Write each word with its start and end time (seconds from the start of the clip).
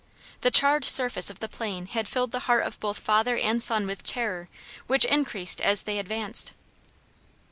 The 0.41 0.49
charred 0.49 0.85
surface 0.85 1.29
of 1.29 1.41
the 1.41 1.47
plain 1.47 1.85
had 1.85 2.07
filled 2.07 2.31
the 2.31 2.39
heart 2.49 2.65
of 2.65 2.79
both 2.79 2.97
father 3.01 3.37
and 3.37 3.61
son 3.61 3.85
with 3.85 4.01
terror, 4.01 4.49
which 4.87 5.05
increased 5.05 5.61
as 5.61 5.83
they 5.83 5.99
advanced. 5.99 6.53